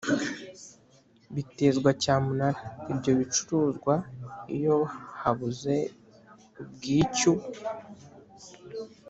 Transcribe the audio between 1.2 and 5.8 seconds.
Bitezwa cyamunara ibyo bicuruzwa iyo habuze